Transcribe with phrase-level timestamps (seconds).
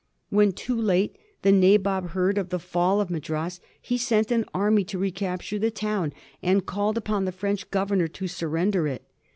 [0.31, 4.83] When, too late, the Nabob heard of the fall of Madras, he sent an army
[4.85, 9.03] to recapture the town, and called upon the French governor to surrender it.